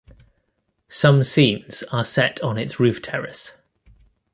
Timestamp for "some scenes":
0.87-1.83